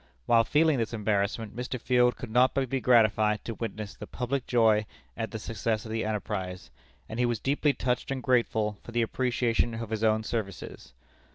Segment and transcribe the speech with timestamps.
[0.25, 1.79] While feeling this embarrassment, Mr.
[1.79, 5.91] Field could not but be gratified to witness the public joy at the success of
[5.91, 6.71] the enterprise,
[7.07, 10.95] and he was deeply touched and grateful for the appreciation of his own services.